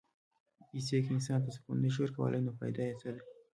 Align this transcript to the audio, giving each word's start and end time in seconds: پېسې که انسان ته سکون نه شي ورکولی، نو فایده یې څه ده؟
پېسې 0.69 0.97
که 1.05 1.11
انسان 1.15 1.39
ته 1.45 1.51
سکون 1.55 1.77
نه 1.83 1.89
شي 1.93 1.99
ورکولی، 2.01 2.39
نو 2.45 2.51
فایده 2.59 2.83
یې 2.89 2.95
څه 3.01 3.09
ده؟ 3.15 3.21